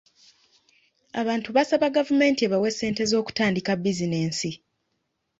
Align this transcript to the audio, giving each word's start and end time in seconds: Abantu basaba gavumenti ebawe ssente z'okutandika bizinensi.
Abantu 1.21 1.49
basaba 1.55 1.93
gavumenti 1.97 2.41
ebawe 2.47 2.69
ssente 2.73 3.01
z'okutandika 3.11 3.71
bizinensi. 3.83 4.51